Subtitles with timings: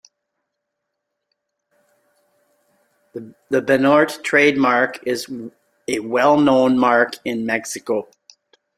[3.13, 5.27] The "Banorte" trademark is
[5.87, 8.07] a well-known mark in Mexico.